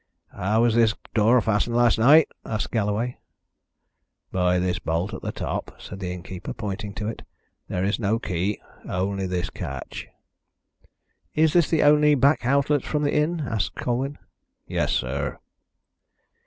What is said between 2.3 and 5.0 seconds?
asked Galloway. "By this